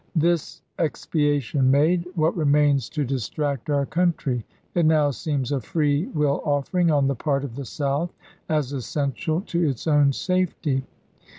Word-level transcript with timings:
"* 0.09 0.15
This 0.29 0.63
expiation 0.79 1.69
made, 1.69 2.07
what 2.15 2.35
remains 2.35 2.89
to 2.89 3.05
distract 3.05 3.69
our 3.69 3.85
country? 3.85 4.43
It 4.73 4.87
now 4.87 5.11
seems 5.11 5.51
a 5.51 5.61
free 5.61 6.05
will 6.07 6.41
offering 6.43 6.89
on 6.89 7.05
the 7.07 7.13
part 7.13 7.43
of 7.43 7.55
the 7.55 7.65
South 7.65 8.11
as 8.49 8.73
essential 8.73 9.41
to 9.41 9.63
its 9.69 9.85
own 9.85 10.11
safety. 10.11 10.83